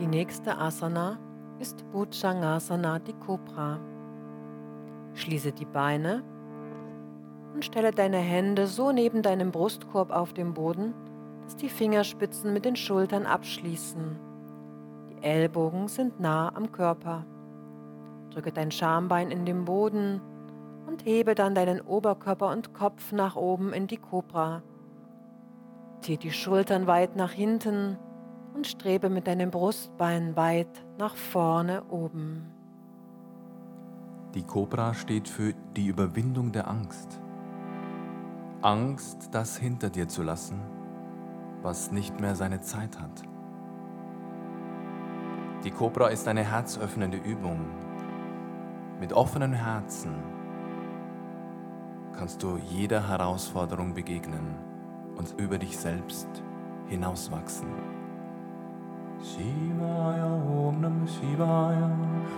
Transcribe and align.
Die 0.00 0.08
nächste 0.08 0.58
Asana 0.58 1.18
ist 1.60 1.88
Bhujangasana, 1.92 2.98
die 2.98 3.12
Kobra. 3.12 3.78
Schließe 5.12 5.52
die 5.52 5.66
Beine 5.66 6.24
und 7.54 7.64
stelle 7.64 7.92
deine 7.92 8.16
Hände 8.16 8.66
so 8.66 8.90
neben 8.90 9.22
deinem 9.22 9.52
Brustkorb 9.52 10.10
auf 10.10 10.32
dem 10.32 10.52
Boden, 10.52 10.94
dass 11.44 11.54
die 11.54 11.68
Fingerspitzen 11.68 12.52
mit 12.52 12.64
den 12.64 12.74
Schultern 12.74 13.24
abschließen. 13.24 14.18
Die 15.10 15.22
Ellbogen 15.22 15.86
sind 15.86 16.18
nah 16.18 16.52
am 16.52 16.72
Körper. 16.72 17.24
Drücke 18.30 18.50
dein 18.50 18.72
Schambein 18.72 19.30
in 19.30 19.44
den 19.44 19.64
Boden 19.64 20.20
und 20.88 21.04
hebe 21.04 21.36
dann 21.36 21.54
deinen 21.54 21.80
Oberkörper 21.80 22.50
und 22.50 22.74
Kopf 22.74 23.12
nach 23.12 23.36
oben 23.36 23.72
in 23.72 23.86
die 23.86 23.98
Kobra. 23.98 24.64
Zieh 26.00 26.16
die 26.16 26.32
Schultern 26.32 26.88
weit 26.88 27.14
nach 27.14 27.30
hinten 27.30 27.96
und 28.54 28.66
strebe 28.66 29.10
mit 29.10 29.26
deinem 29.26 29.50
Brustbein 29.50 30.36
weit 30.36 30.84
nach 30.98 31.16
vorne 31.16 31.84
oben. 31.90 32.50
Die 34.34 34.42
Kobra 34.42 34.94
steht 34.94 35.28
für 35.28 35.52
die 35.76 35.86
Überwindung 35.86 36.52
der 36.52 36.68
Angst. 36.68 37.20
Angst, 38.62 39.28
das 39.32 39.56
hinter 39.56 39.90
dir 39.90 40.08
zu 40.08 40.22
lassen, 40.22 40.60
was 41.62 41.92
nicht 41.92 42.20
mehr 42.20 42.34
seine 42.34 42.60
Zeit 42.60 42.98
hat. 42.98 43.22
Die 45.64 45.70
Kobra 45.70 46.08
ist 46.08 46.26
eine 46.28 46.44
herzöffnende 46.44 47.18
Übung. 47.18 47.60
Mit 49.00 49.12
offenem 49.12 49.52
Herzen 49.52 50.14
kannst 52.16 52.42
du 52.42 52.56
jeder 52.56 53.08
Herausforderung 53.08 53.94
begegnen 53.94 54.56
und 55.16 55.34
über 55.38 55.58
dich 55.58 55.76
selbst 55.76 56.28
hinauswachsen. 56.86 58.03
शिवाय 59.34 60.20
ॐ 60.22 60.74
नमः 60.80 61.06
शिवाय। 61.06 62.03